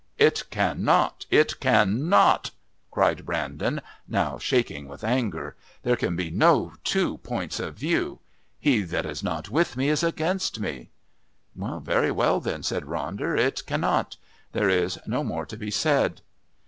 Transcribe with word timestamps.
"It 0.17 0.45
can 0.49 0.83
not! 0.83 1.27
It 1.29 1.59
can 1.59 2.09
not!" 2.09 2.49
cried 2.89 3.23
Brandon, 3.23 3.81
now 4.07 4.39
shaking 4.39 4.87
with 4.87 5.03
anger. 5.03 5.55
"There 5.83 5.95
can 5.95 6.15
be 6.15 6.31
no 6.31 6.73
two 6.83 7.19
points 7.19 7.59
of 7.59 7.75
view. 7.75 8.17
'He 8.59 8.81
that 8.81 9.05
is 9.05 9.21
not 9.21 9.49
with 9.49 9.77
me 9.77 9.89
is 9.89 10.01
against 10.01 10.59
me'" 10.59 10.89
"Very 11.55 12.09
well, 12.09 12.39
then," 12.39 12.63
said 12.63 12.85
Ronder. 12.85 13.37
"It 13.37 13.63
can 13.67 13.81
not. 13.81 14.17
There 14.53 14.69
is 14.69 14.97
no 15.05 15.23
more 15.23 15.45
to 15.45 15.55
be 15.55 15.69
said." 15.69 16.21